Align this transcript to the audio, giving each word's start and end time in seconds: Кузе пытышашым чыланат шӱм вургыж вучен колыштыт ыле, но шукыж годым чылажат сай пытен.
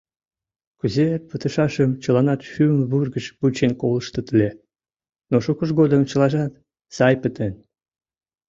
Кузе 0.79 1.07
пытышашым 1.29 1.89
чыланат 2.03 2.41
шӱм 2.49 2.73
вургыж 2.89 3.25
вучен 3.39 3.71
колыштыт 3.81 4.27
ыле, 4.33 4.49
но 5.29 5.35
шукыж 5.45 5.69
годым 5.79 6.01
чылажат 6.09 6.53
сай 6.95 7.13
пытен. 7.21 7.53